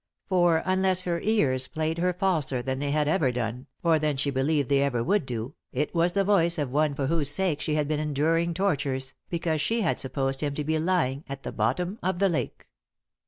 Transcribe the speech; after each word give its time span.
For, 0.25 0.63
unless 0.65 1.03
her 1.03 1.19
ears 1.19 1.67
played 1.67 1.99
her 1.99 2.11
falser 2.11 2.63
than 2.63 2.79
they 2.79 2.89
had 2.89 3.07
ever 3.07 3.31
done, 3.31 3.67
or 3.83 3.99
than 3.99 4.17
she 4.17 4.31
believed 4.31 4.67
they 4.67 4.81
ever 4.81 5.03
would 5.03 5.27
do, 5.27 5.53
it 5.71 5.93
was 5.93 6.13
the 6.13 6.23
voice 6.23 6.57
of 6.57 6.71
one 6.71 6.95
for 6.95 7.05
whose 7.05 7.29
sake 7.29 7.61
she 7.61 7.75
had 7.75 7.87
been 7.87 7.99
enduring 7.99 8.55
tortures, 8.55 9.13
because 9.29 9.61
she 9.61 9.81
had 9.81 9.99
supposed 9.99 10.41
him 10.41 10.55
to 10.55 10.63
be 10.63 10.79
lying 10.79 11.23
at 11.29 11.43
the 11.43 11.51
bottom 11.51 11.99
of 12.01 12.17
the 12.17 12.29
lake. 12.29 12.67